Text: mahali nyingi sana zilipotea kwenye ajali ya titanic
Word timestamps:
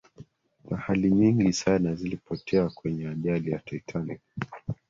mahali 0.69 1.11
nyingi 1.11 1.53
sana 1.53 1.95
zilipotea 1.95 2.69
kwenye 2.69 3.07
ajali 3.07 3.51
ya 3.51 3.59
titanic 3.59 4.21